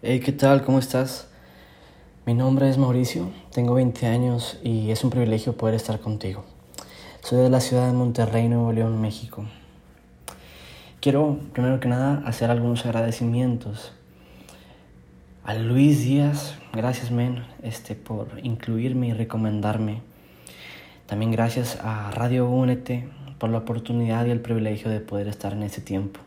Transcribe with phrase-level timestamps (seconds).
[0.00, 0.62] Hey, ¿qué tal?
[0.62, 1.26] ¿Cómo estás?
[2.24, 6.44] Mi nombre es Mauricio, tengo 20 años y es un privilegio poder estar contigo.
[7.24, 9.44] Soy de la ciudad de Monterrey, Nuevo León, México.
[11.00, 13.90] Quiero, primero que nada, hacer algunos agradecimientos.
[15.42, 20.02] A Luis Díaz, gracias, men, este, por incluirme y recomendarme.
[21.06, 23.08] También gracias a Radio Únete
[23.40, 26.20] por la oportunidad y el privilegio de poder estar en ese tiempo.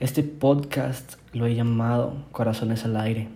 [0.00, 3.28] Este podcast lo he llamado Corazones al Aire,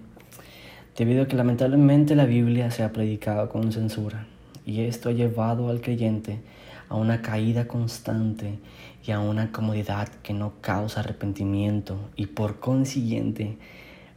[0.97, 4.27] debido a que lamentablemente la Biblia se ha predicado con censura
[4.67, 6.41] y esto ha llevado al creyente
[6.89, 8.59] a una caída constante
[9.07, 13.57] y a una comodidad que no causa arrepentimiento y por consiguiente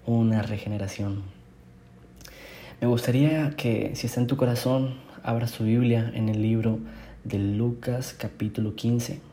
[0.07, 1.21] una regeneración.
[2.81, 6.79] Me gustaría que si está en tu corazón, abra su Biblia en el libro
[7.23, 9.30] de Lucas capítulo 15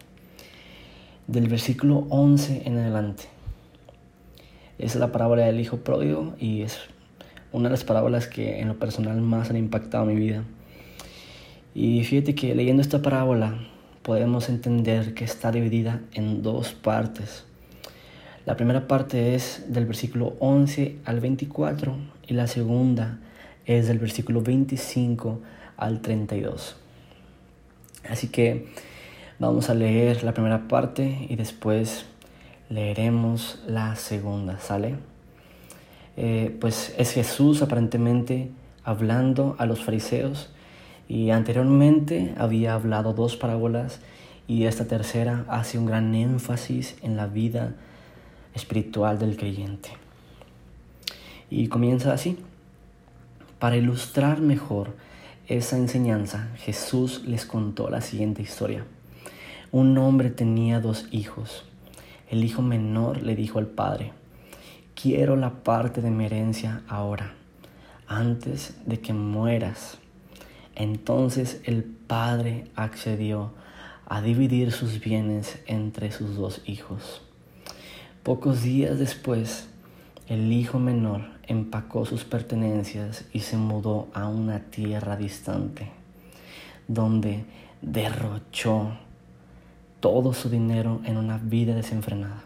[1.29, 3.25] del versículo 11 en adelante.
[4.79, 6.79] Es la parábola del hijo pródigo y es
[7.53, 10.43] una de las parábolas que en lo personal más han impactado mi vida.
[11.75, 13.59] Y fíjate que leyendo esta parábola
[14.03, 17.45] podemos entender que está dividida en dos partes.
[18.47, 21.95] La primera parte es del versículo 11 al 24
[22.27, 23.19] y la segunda
[23.67, 25.41] es del versículo 25
[25.77, 26.77] al 32.
[28.09, 28.69] Así que
[29.41, 32.07] Vamos a leer la primera parte y después
[32.69, 34.97] leeremos la segunda, ¿sale?
[36.17, 38.51] Eh, pues es Jesús aparentemente
[38.83, 40.51] hablando a los fariseos
[41.07, 44.01] y anteriormente había hablado dos parábolas
[44.49, 47.77] y esta tercera hace un gran énfasis en la vida
[48.55, 49.91] espiritual del creyente.
[51.49, 52.39] Y comienza así.
[53.61, 54.97] Para ilustrar mejor
[55.47, 58.85] esa enseñanza, Jesús les contó la siguiente historia.
[59.71, 61.65] Un hombre tenía dos hijos.
[62.31, 64.13] El hijo menor le dijo al padre,
[64.95, 67.35] quiero la parte de mi herencia ahora,
[68.07, 69.99] antes de que mueras.
[70.75, 73.53] Entonces el padre accedió
[74.07, 77.21] a dividir sus bienes entre sus dos hijos.
[78.23, 79.69] Pocos días después,
[80.29, 85.91] el hijo menor empacó sus pertenencias y se mudó a una tierra distante,
[86.87, 87.45] donde
[87.83, 88.97] derrochó
[90.01, 92.45] todo su dinero en una vida desenfrenada.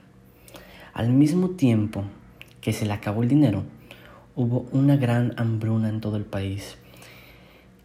[0.94, 2.04] Al mismo tiempo
[2.60, 3.64] que se le acabó el dinero,
[4.34, 6.76] hubo una gran hambruna en todo el país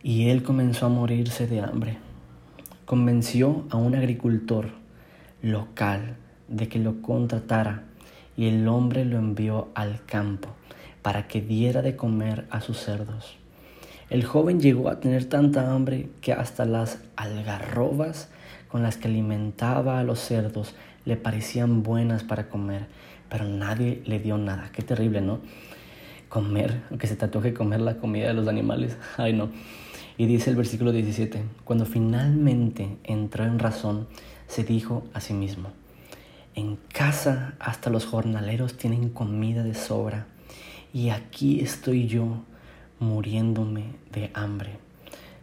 [0.03, 1.97] y él comenzó a morirse de hambre.
[2.85, 4.69] Convenció a un agricultor
[5.41, 6.15] local
[6.47, 7.83] de que lo contratara
[8.37, 10.49] y el hombre lo envió al campo
[11.01, 13.36] para que diera de comer a sus cerdos.
[14.09, 18.29] El joven llegó a tener tanta hambre que hasta las algarrobas
[18.69, 22.87] con las que alimentaba a los cerdos le parecían buenas para comer,
[23.29, 24.71] pero nadie le dio nada.
[24.71, 25.39] Qué terrible, ¿no?
[26.29, 28.97] Comer, aunque se te antoje comer la comida de los animales.
[29.17, 29.49] Ay, no.
[30.17, 34.07] Y dice el versículo 17, cuando finalmente entró en razón,
[34.47, 35.69] se dijo a sí mismo,
[36.55, 40.27] en casa hasta los jornaleros tienen comida de sobra,
[40.93, 42.43] y aquí estoy yo
[42.99, 44.77] muriéndome de hambre.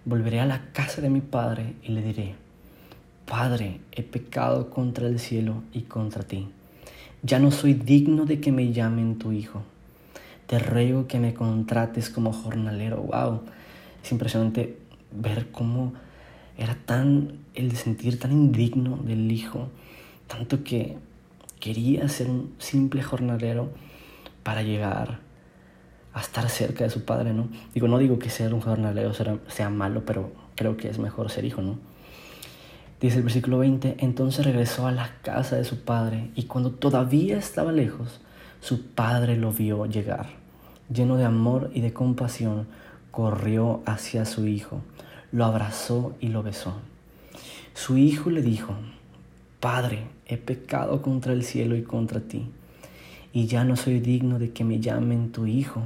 [0.04, 2.34] Volveré a la casa de mi padre y le diré,
[3.26, 6.48] Padre, he pecado contra el cielo y contra ti.
[7.22, 9.62] Ya no soy digno de que me llamen tu hijo.
[10.46, 12.98] Te ruego que me contrates como jornalero.
[12.98, 13.40] Wow,
[14.02, 14.78] es impresionante
[15.10, 15.94] ver cómo
[16.58, 19.68] era tan el sentir tan indigno del hijo,
[20.26, 20.98] tanto que
[21.60, 23.70] quería ser un simple jornalero
[24.42, 25.23] para llegar
[26.14, 27.48] a estar cerca de su padre, ¿no?
[27.74, 31.30] Digo, no digo que ser un jornalero sea, sea malo, pero creo que es mejor
[31.30, 31.76] ser hijo, ¿no?
[33.00, 37.36] Dice el versículo 20, entonces regresó a la casa de su padre y cuando todavía
[37.36, 38.20] estaba lejos,
[38.60, 40.28] su padre lo vio llegar.
[40.90, 42.66] Lleno de amor y de compasión,
[43.10, 44.80] corrió hacia su hijo,
[45.32, 46.74] lo abrazó y lo besó.
[47.74, 48.74] Su hijo le dijo,
[49.60, 52.46] Padre, he pecado contra el cielo y contra ti,
[53.32, 55.82] y ya no soy digno de que me llamen tu hijo.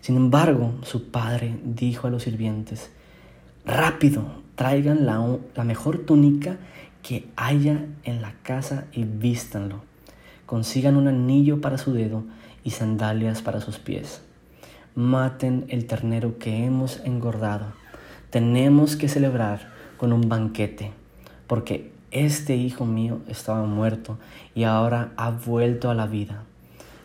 [0.00, 2.90] Sin embargo, su padre dijo a los sirvientes,
[3.66, 4.24] Rápido,
[4.54, 6.56] traigan la, mejor túnica
[7.02, 9.82] que haya en la casa y vístanlo.
[10.46, 12.24] Consigan un anillo para su dedo
[12.64, 14.22] y sandalias para sus pies.
[14.94, 17.66] Maten el ternero que hemos engordado.
[18.30, 20.92] Tenemos que celebrar con un banquete,
[21.46, 24.18] porque este hijo mío estaba muerto
[24.54, 26.42] y ahora ha vuelto a la vida.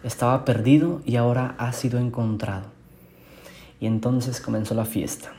[0.03, 2.75] Estaba perdido y ahora ha sido encontrado.
[3.80, 5.33] Y entonces comenzó la fiesta.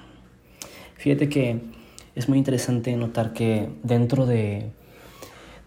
[0.97, 1.61] Fíjate que
[2.15, 4.71] es muy interesante notar que dentro de,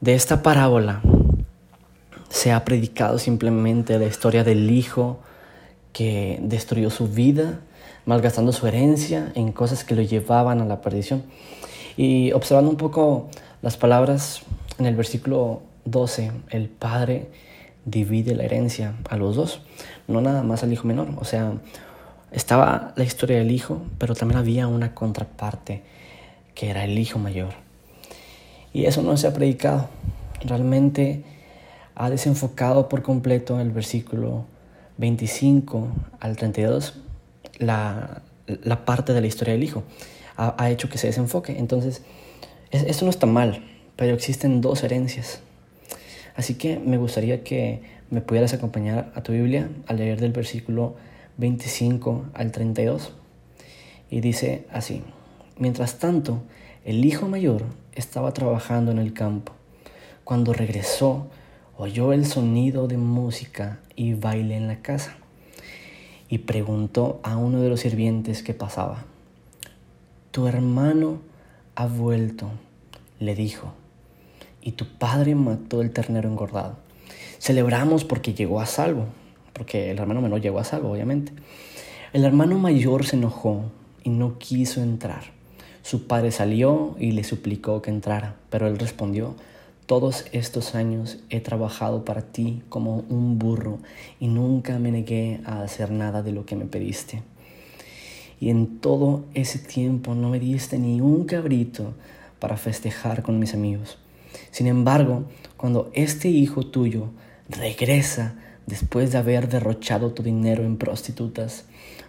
[0.03, 1.01] esta parábola
[2.29, 5.19] se ha predicado simplemente la historia del hijo
[5.93, 7.59] que destruyó su vida,
[8.05, 11.23] malgastando su herencia en cosas que lo llevaban a la perdición.
[11.95, 13.29] Y observando un poco
[13.61, 14.41] las palabras
[14.79, 17.27] en el versículo 12, el padre
[17.85, 19.61] divide la herencia a los dos,
[20.07, 21.09] no nada más al hijo menor.
[21.17, 21.53] O sea,
[22.31, 25.83] estaba la historia del hijo, pero también había una contraparte
[26.55, 27.53] que era el hijo mayor.
[28.73, 29.89] Y eso no se ha predicado.
[30.43, 31.23] Realmente
[31.95, 34.45] ha desenfocado por completo el versículo
[34.97, 35.87] 25
[36.19, 36.95] al 32
[37.57, 38.21] la,
[38.63, 39.83] la parte de la historia del hijo.
[40.37, 41.57] Ha, hecho que se desenfoque.
[41.59, 42.01] Entonces,
[42.71, 43.61] esto no está mal,
[43.97, 45.41] pero existen dos herencias.
[46.37, 50.95] Así que me gustaría que me pudieras acompañar a tu Biblia a leer del versículo
[51.39, 53.13] 25 al 32.
[54.09, 55.03] Y dice así,
[55.57, 56.41] mientras tanto,
[56.83, 57.63] el hijo mayor
[57.93, 59.53] estaba trabajando en el campo.
[60.25, 61.27] Cuando regresó,
[61.77, 65.15] oyó el sonido de música y baile en la casa
[66.27, 69.05] y preguntó a uno de los sirvientes que pasaba.
[70.31, 71.19] Tu hermano
[71.75, 72.51] ha vuelto,
[73.19, 73.73] le dijo,
[74.61, 76.77] y tu padre mató el ternero engordado.
[77.39, 79.05] Celebramos porque llegó a salvo,
[79.53, 81.31] porque el hermano menor llegó a salvo, obviamente.
[82.13, 83.63] El hermano mayor se enojó
[84.03, 85.23] y no quiso entrar.
[85.81, 89.35] Su padre salió y le suplicó que entrara, pero él respondió,
[89.85, 93.79] todos estos años he trabajado para ti como un burro
[94.19, 97.23] y nunca me negué a hacer nada de lo que me pediste.
[98.39, 101.93] Y en todo ese tiempo no me diste ni un cabrito
[102.39, 103.97] para festejar con mis amigos.
[104.51, 105.23] Sin embargo,
[105.57, 107.09] cuando este hijo tuyo
[107.49, 108.35] regresa
[108.69, 111.65] después de haber derrochado tu dinero en prostitutas,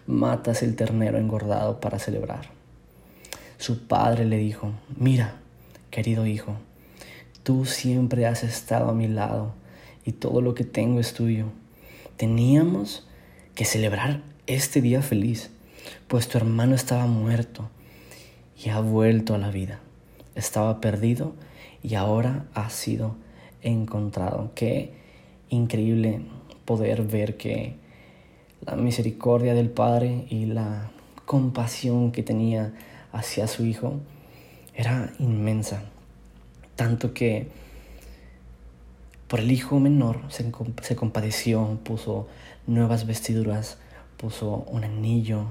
[0.07, 2.51] matas el ternero engordado para celebrar.
[3.59, 5.37] Su padre le dijo, mira,
[5.91, 6.57] querido hijo,
[7.43, 9.55] Tú siempre has estado a mi lado
[10.05, 11.47] y todo lo que tengo es tuyo.
[12.19, 13.09] Teníamos
[13.55, 15.51] que celebrar este día feliz,
[16.07, 17.71] pues tu hermano estaba muerto
[18.63, 19.81] y ha vuelto a la vida.
[20.35, 21.33] Estaba perdido
[21.83, 23.17] y ahora ha sido
[23.63, 24.53] encontrado.
[24.55, 24.93] Qué
[25.49, 26.21] increíble
[26.65, 27.75] poder ver que
[28.65, 30.91] la misericordia del Padre y la
[31.25, 32.73] compasión que tenía
[33.13, 33.95] hacia su Hijo
[34.75, 35.83] era inmensa.
[36.77, 37.49] Tanto que
[39.29, 40.51] por el hijo menor se,
[40.83, 42.27] se compadeció, puso
[42.67, 43.79] nuevas vestiduras,
[44.17, 45.45] puso un anillo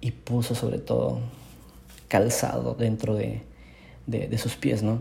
[0.00, 1.20] y puso sobre todo
[2.08, 3.42] calzado dentro de,
[4.38, 5.00] sus pies, ¿no?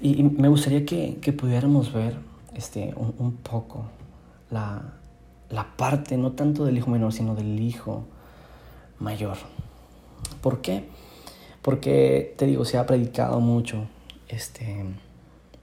[0.00, 2.16] Y, me gustaría que, pudiéramos ver
[2.58, 3.84] este, un, poco
[4.50, 4.94] la,
[5.48, 8.04] la, parte, no tanto del hijo menor, sino del hijo
[8.98, 9.36] mayor.
[10.42, 10.88] ¿Por qué?
[11.62, 13.86] Porque, te digo, se ha predicado mucho
[14.26, 14.84] este,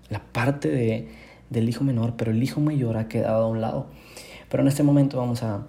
[0.10, 1.10] la parte de,
[1.50, 3.88] del hijo menor, pero el hijo mayor ha quedado a un lado.
[4.50, 5.68] Pero en este momento vamos a,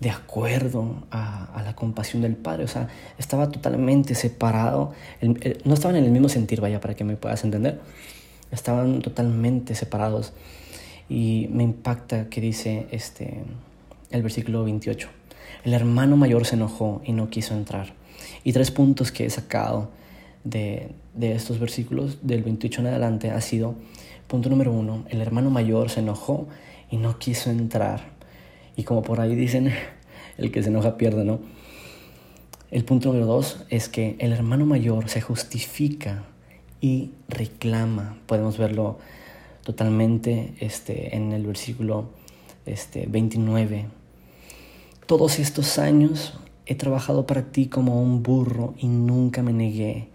[0.00, 2.64] de acuerdo a, la compasión del Padre.
[2.64, 4.92] O sea, estaba totalmente separado.
[5.64, 7.80] no estaban en el mismo sentir, vaya, para que me puedas entender.
[8.50, 10.32] Estaban totalmente separados.
[11.08, 13.44] Y me impacta que dice este,
[14.10, 15.08] el versículo 28.
[15.64, 17.94] El hermano mayor se enojó y no quiso entrar.
[18.44, 19.90] Y tres puntos que he sacado
[20.44, 23.76] de, de estos versículos, del 28 en adelante, ha sido
[24.26, 26.48] Punto número uno, el hermano mayor se enojó
[26.90, 28.00] y no quiso entrar.
[28.74, 29.72] Y como por ahí dicen,
[30.38, 31.38] el que se enoja pierde, ¿no?
[32.72, 36.24] El punto número dos es que el hermano mayor se justifica
[36.80, 38.18] y reclama.
[38.26, 38.98] Podemos verlo
[39.62, 42.10] totalmente este, en el versículo
[42.66, 43.86] este, 29.
[45.06, 46.34] Todos estos años
[46.66, 50.08] he trabajado para ti como un burro y nunca me negué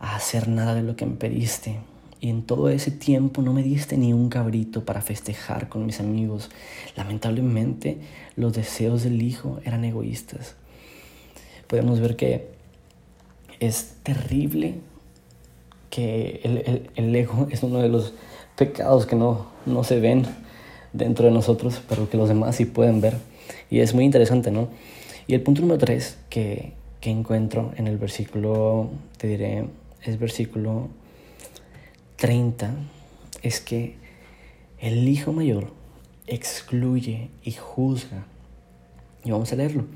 [0.00, 1.76] a hacer nada de lo que me pediste.
[2.18, 6.00] Y en todo ese tiempo no me diste ni un cabrito para festejar con mis
[6.00, 6.48] amigos.
[6.96, 7.98] Lamentablemente
[8.34, 10.56] los deseos del hijo eran egoístas.
[11.66, 12.48] Podemos ver que
[13.60, 14.76] es terrible
[15.90, 18.14] que el, el, ego es uno de los
[18.56, 20.24] pecados que no, no se ven
[20.94, 23.18] dentro de nosotros, pero que los demás sí pueden ver.
[23.70, 24.68] Y es muy interesante, ¿no?
[25.26, 29.64] Y el punto número tres que, que encuentro en el versículo, te diré,
[30.02, 30.88] es versículo
[32.16, 32.74] 30
[33.42, 33.94] es que
[34.80, 35.72] el hijo mayor
[36.26, 38.26] excluye y juzga
[39.24, 39.86] Y vamos a leerlo.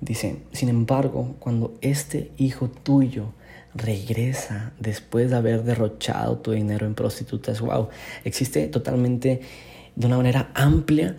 [0.00, 3.32] Dice, sin embargo, cuando este hijo tuyo
[3.74, 7.88] regresa después de haber derrochado tu dinero en prostitutas, wow,
[8.24, 9.40] existe totalmente
[9.94, 11.16] de una manera amplia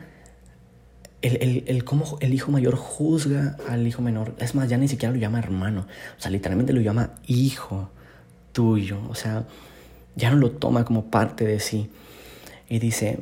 [1.24, 4.36] el, el, el, cómo el hijo mayor juzga al hijo menor.
[4.38, 5.88] Es más, ya ni siquiera lo llama hermano,
[6.18, 7.90] o sea, literalmente lo llama hijo
[8.52, 9.46] tuyo, o sea,
[10.16, 11.90] ya no lo toma como parte de sí.
[12.70, 13.20] Y dice,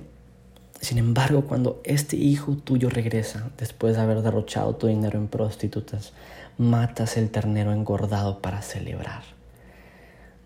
[0.81, 6.13] sin embargo, cuando este hijo tuyo regresa, después de haber derrochado tu dinero en prostitutas,
[6.57, 9.21] matas el ternero engordado para celebrar.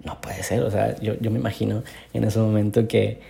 [0.04, 1.84] No puede ser, o sea, yo, yo me imagino
[2.14, 3.22] en ese momento que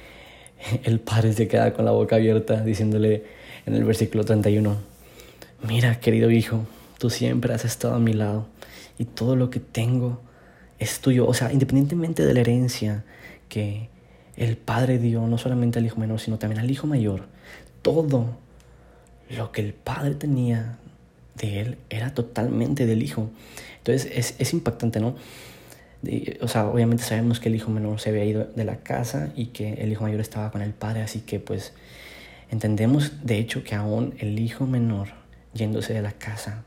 [0.84, 3.24] el padre se queda con la boca abierta diciéndole
[3.66, 4.76] en el versículo 31,
[5.68, 6.66] mira querido hijo,
[6.98, 8.48] tú siempre has estado a mi lado
[8.98, 10.22] y todo lo que tengo
[10.80, 13.04] es tuyo, o sea, independientemente de la herencia
[13.50, 13.90] que
[14.36, 17.28] el Padre dio no solamente al Hijo menor, sino también al Hijo mayor.
[17.82, 18.38] Todo
[19.30, 20.78] lo que el Padre tenía
[21.36, 23.30] de él era totalmente del Hijo.
[23.78, 25.16] Entonces es, es impactante, ¿no?
[26.42, 29.48] O sea, obviamente sabemos que el hijo menor se había ido de la casa y
[29.48, 31.74] que el hijo mayor estaba con el padre, así que pues
[32.52, 35.10] entendemos de hecho que aún el hijo menor
[35.54, 36.64] yéndose de la casa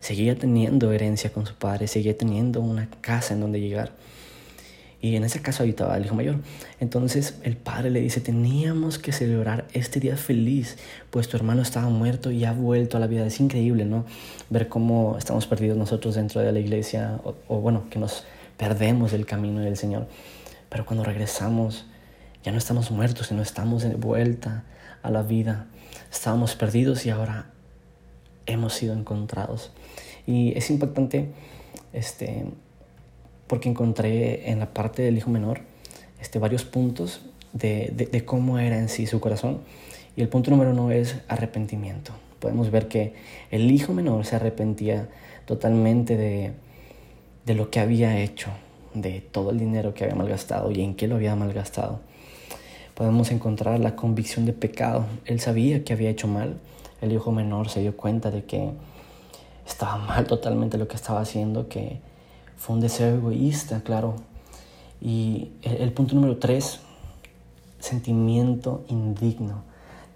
[0.00, 3.92] seguía teniendo herencia con su padre, seguía teniendo una casa en donde llegar.
[5.00, 6.36] Y en ese caso habitaba el hijo mayor.
[6.80, 10.78] Entonces el padre le dice, teníamos que celebrar este día feliz,
[11.10, 13.26] pues tu hermano estaba muerto y ha vuelto a la vida.
[13.26, 14.04] Es increíble, ¿no?
[14.48, 18.24] Ver cómo estamos perdidos nosotros dentro de la iglesia, o, bueno, que nos
[18.56, 20.06] perdemos del camino del Señor.
[20.68, 21.86] Pero cuando regresamos,
[22.42, 24.64] ya no estamos muertos, sino estamos de vuelta
[25.02, 25.66] a la vida.
[26.10, 27.50] Estábamos perdidos y ahora
[28.46, 29.72] hemos sido encontrados.
[30.26, 31.30] Y es impactante
[31.92, 32.46] este,
[33.46, 35.60] porque encontré en la parte del hijo menor
[36.20, 37.20] este, varios puntos
[37.52, 39.60] de, de, cómo era en sí su corazón.
[40.16, 42.12] Y el punto número uno es arrepentimiento.
[42.40, 43.14] Podemos ver que
[43.50, 45.08] el hijo menor se arrepentía
[45.46, 46.52] totalmente de,
[47.46, 48.50] de lo que había hecho,
[48.92, 52.00] de todo el dinero que había malgastado y en qué lo había malgastado.
[52.94, 55.06] Podemos encontrar la convicción de pecado.
[55.26, 56.58] Él sabía que había hecho mal.
[57.00, 58.72] El hijo menor se dio cuenta de que
[59.66, 62.00] estaba mal totalmente lo que estaba haciendo, que
[62.56, 64.16] fue un deseo egoísta, claro.
[65.00, 66.80] Y el, punto número tres,
[67.78, 69.62] sentimiento indigno.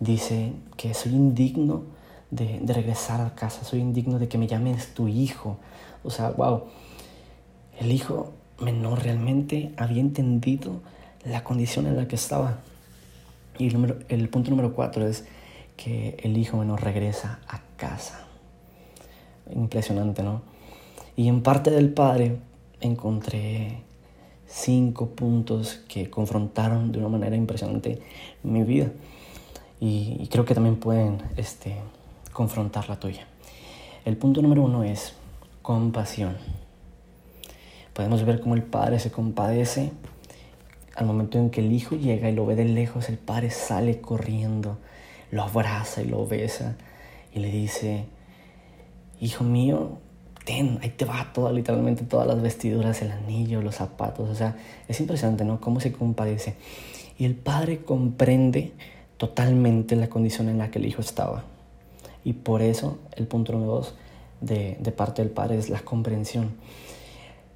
[0.00, 1.82] Dice que soy indigno
[2.30, 5.58] de, regresar a casa, soy indigno de que me llames tu hijo.
[6.02, 6.64] O sea, wow,
[7.80, 10.80] el hijo menor realmente había entendido
[11.24, 12.58] la condición en la que estaba.
[13.58, 15.24] Y el, número, el punto número cuatro es
[15.76, 18.26] que el hijo menor regresa a casa.
[19.54, 20.42] Impresionante, ¿no?
[21.16, 22.36] Y en parte del Padre
[22.80, 23.82] encontré
[24.46, 28.00] cinco puntos que confrontaron de una manera impresionante
[28.42, 28.92] mi vida.
[29.80, 31.76] Y, creo que también pueden este,
[32.32, 33.26] confrontar la tuya.
[34.04, 35.14] El punto número uno es
[35.62, 36.36] compasión.
[38.00, 39.92] Podemos ver cómo el Padre se compadece
[40.94, 44.00] al momento en que el Hijo llega y lo ve de lejos, el Padre sale
[44.00, 44.78] corriendo,
[45.30, 46.76] lo abraza y lo besa
[47.34, 48.06] y le dice,
[49.20, 49.98] Hijo mío,
[50.46, 54.56] ten, ahí te va todo, literalmente todas las vestiduras, el anillo, los zapatos, o sea,
[54.88, 55.60] es impresionante, ¿no?
[55.60, 56.54] Cómo se compadece.
[57.18, 58.72] Y el padre comprende
[59.18, 61.44] totalmente la condición en la que el hijo estaba.
[62.24, 63.94] Y por eso el punto número dos
[64.40, 66.54] de, de parte del padre es la comprensión.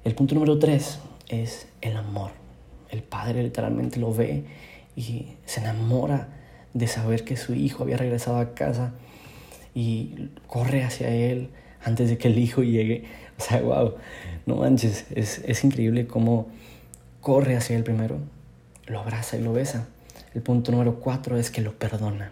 [0.05, 2.29] El punto número tres es el amor.
[2.91, 4.43] El padre literalmente lo ve
[4.95, 6.29] y se enamora
[6.75, 8.93] de saber que su hijo había regresado a casa
[9.73, 11.49] y corre hacia él,
[11.83, 13.05] antes de que el hijo llegue.
[13.39, 13.95] O sea, wow,
[14.45, 16.49] no manches, es, es increíble cómo
[17.19, 18.19] corre hacia él primero,
[18.85, 19.87] lo abraza y lo besa.
[20.35, 22.31] El punto número cuatro es que lo perdona.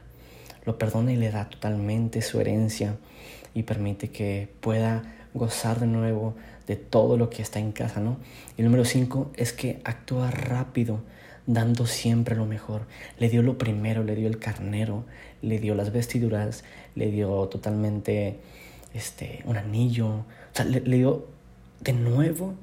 [0.64, 2.98] Lo perdona y le da totalmente su herencia
[3.56, 5.02] y permite que pueda
[5.34, 6.36] gozar de nuevo
[6.68, 8.18] de todo lo que está en casa, ¿no?
[8.58, 11.02] Y número cinco es que actúa rápido,
[11.46, 12.88] dando siempre lo mejor.
[13.20, 15.04] Le dio lo primero, le dio el carnero,
[15.42, 16.64] le dio las vestiduras,
[16.96, 18.40] le dio totalmente
[18.94, 20.08] este, un anillo.
[20.08, 21.28] O sea, le, dio
[21.82, 22.54] de nuevo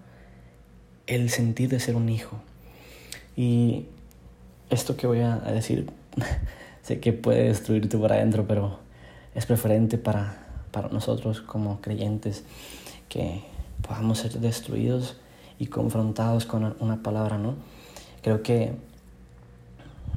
[1.07, 2.41] el sentir de ser un hijo.
[3.37, 3.87] Y
[4.71, 5.91] esto que voy a decir,
[6.83, 8.79] sé que puede destruirte por adentro, pero
[9.35, 10.40] es preferente para,
[10.71, 12.45] para nosotros como creyentes
[13.09, 13.43] que
[13.87, 15.17] podamos ser destruidos
[15.59, 17.55] y confrontados con una palabra, ¿no?
[18.23, 18.75] Creo que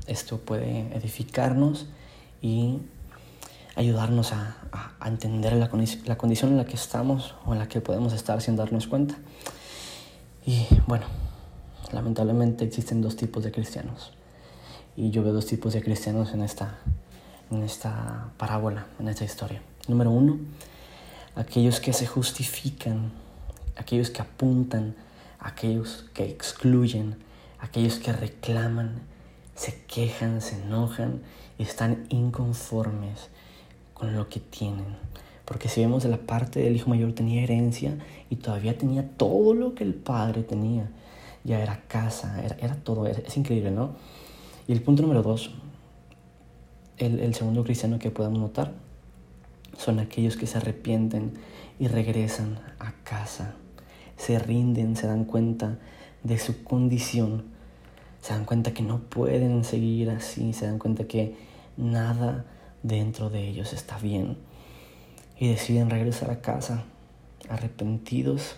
[0.08, 1.88] esto puede edificarnos
[2.42, 2.80] y
[3.76, 4.58] ayudarnos a,
[5.06, 5.70] entender la,
[6.06, 9.16] la, condición en la que estamos o en la que podemos estar sin darnos cuenta.
[10.46, 11.06] Y bueno,
[11.92, 14.12] lamentablemente existen dos tipos de cristianos.
[14.96, 16.80] Y yo veo dos tipos de cristianos en esta,
[17.50, 19.62] en esta parábola, en esta historia.
[19.88, 20.40] Número uno,
[21.36, 23.12] aquellos que se justifican,
[23.76, 24.96] aquellos que apuntan,
[25.40, 27.18] aquellos que excluyen,
[27.60, 29.02] aquellos que reclaman,
[29.56, 31.22] se quejan, se enojan
[31.58, 33.30] y están inconformes
[33.94, 34.86] con lo que tienen.
[35.44, 37.98] Porque si vemos de la parte del hijo mayor tenía herencia
[38.30, 40.90] y todavía tenía todo lo que el padre tenía.
[41.44, 43.92] Ya era casa, era, todo, es increíble, ¿no?
[44.66, 45.52] Y el punto número dos,
[46.98, 48.72] el, el segundo cristiano que podemos notar,
[49.78, 51.34] son aquellos que se arrepienten
[51.80, 53.56] y regresan a casa.
[54.18, 55.80] Se rinden, se dan cuenta
[56.24, 57.46] de su condición,
[58.22, 61.36] se dan cuenta que no pueden seguir así, se dan cuenta que
[61.78, 62.46] nada
[62.84, 64.38] dentro de ellos está bien
[65.40, 66.84] y deciden regresar a casa
[67.50, 68.56] arrepentidos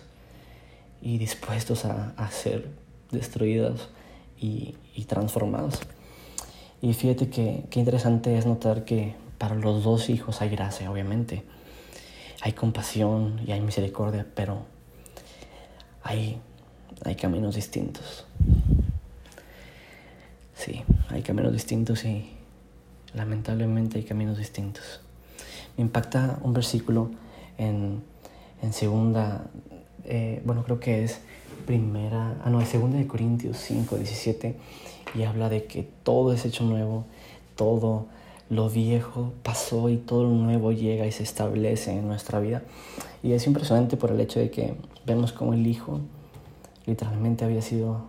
[1.02, 2.70] y dispuestos a, ser
[3.10, 3.90] destruidos
[4.38, 4.74] y,
[5.06, 5.80] transformados.
[6.82, 11.44] Y fíjate que, qué interesante es notar que para los dos hijos hay gracia, obviamente.
[12.42, 14.64] Hay compasión y hay misericordia, pero
[16.02, 16.40] hay,
[17.20, 18.26] caminos distintos.
[20.54, 22.30] Sí, hay caminos distintos y
[23.14, 25.00] lamentablemente hay caminos distintos.
[25.76, 27.10] Me impacta un versículo
[27.58, 28.02] en,
[28.62, 29.46] en segunda,
[30.04, 31.20] eh, bueno, creo que es
[31.66, 34.56] primera, ah, no, es segunda de Corintios 5, 17,
[35.14, 37.04] y habla de que todo es hecho nuevo,
[37.56, 38.06] todo
[38.48, 42.62] lo viejo pasó y todo lo nuevo llega y se establece en nuestra vida.
[43.22, 46.00] Y es impresionante por el hecho de que vemos como el Hijo
[46.86, 48.04] literalmente había sido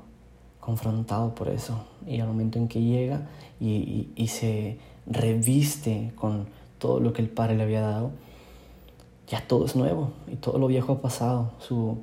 [0.60, 1.86] confrontado por eso.
[2.06, 3.28] Y al momento en que llega
[3.60, 4.78] y, y se
[5.08, 8.12] reviste con todo lo que el Padre le había dado,
[9.28, 11.52] ya todo es nuevo y todo lo viejo ha pasado.
[11.60, 11.98] Su,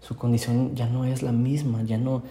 [0.00, 2.22] su condición ya no es la misma, ya no,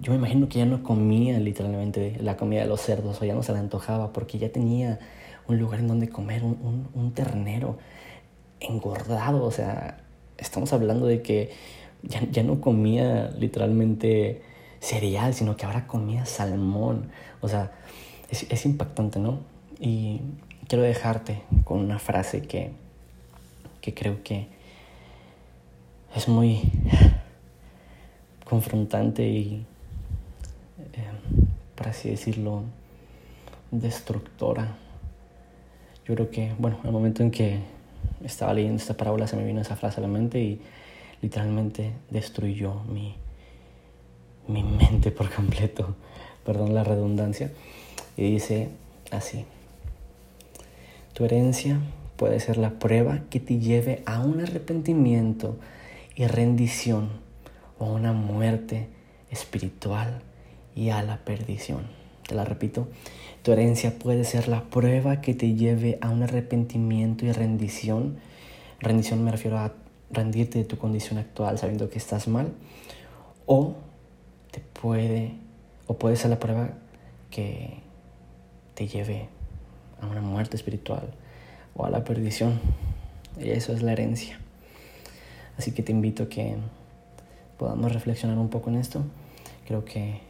[0.00, 3.34] yo me imagino que ya no comía literalmente la comida de los cerdos o ya
[3.34, 4.98] no se le antojaba porque ya tenía
[5.46, 7.78] un lugar en donde comer, un, un, ternero
[8.60, 9.98] engordado, o sea,
[10.36, 11.50] estamos hablando de que
[12.02, 14.42] ya, ya, no comía literalmente
[14.80, 17.72] cereal, sino que ahora comía salmón, o sea,
[18.28, 19.40] es, es impactante, ¿no?
[19.80, 20.20] Y
[20.68, 22.72] quiero dejarte con una frase que,
[23.80, 24.48] que creo que
[26.14, 26.60] es muy
[28.44, 29.66] confrontante y,
[31.88, 32.62] así decirlo,
[33.70, 34.76] destructora.
[36.06, 37.58] Yo creo que, bueno, el momento en que
[38.24, 40.60] estaba leyendo esta parábola se me vino esa frase a la mente y
[41.20, 43.16] literalmente destruyó mi,
[44.46, 45.96] mi mente por completo,
[46.44, 47.52] perdón la redundancia,
[48.16, 48.70] y dice
[49.10, 49.44] así.
[51.12, 51.80] Tu herencia
[52.16, 55.56] puede ser la prueba que te lleve a un arrepentimiento
[56.14, 57.10] y rendición
[57.78, 58.88] o a una muerte
[59.30, 60.22] espiritual
[60.74, 61.86] y a la perdición.
[62.26, 62.88] Te la repito,
[63.42, 68.18] tu herencia puede ser la prueba que te lleve a un arrepentimiento y rendición.
[68.80, 69.72] Rendición me refiero a
[70.10, 72.52] rendirte de tu condición actual sabiendo que estás mal.
[73.46, 73.74] O
[74.50, 75.32] te puede,
[75.86, 76.70] o puede ser la prueba
[77.30, 77.78] que
[78.74, 79.28] te lleve
[80.00, 81.08] a una muerte espiritual
[81.74, 82.60] o a la perdición.
[83.40, 84.38] Y eso es la herencia.
[85.56, 86.56] Así que te invito a que
[87.56, 89.02] podamos reflexionar un poco en esto.
[89.66, 90.27] Creo que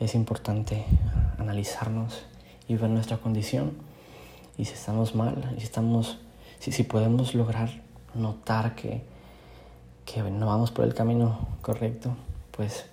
[0.00, 0.84] es importante
[1.38, 2.24] analizarnos
[2.68, 3.72] y ver nuestra condición.
[4.58, 6.18] Y si estamos mal, y si, estamos,
[6.58, 7.70] si, si podemos lograr
[8.14, 9.02] notar que,
[10.04, 12.16] que no vamos por el camino correcto,
[12.50, 12.86] pues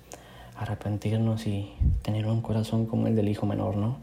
[0.58, 3.98] arrepentirnos y tener un corazón como el del hijo menor, ¿no?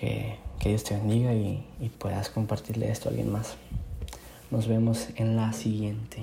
[0.00, 3.54] que, Dios te bendiga y, y puedas compartirle esto a alguien más.
[4.50, 6.22] Nos vemos en la siguiente.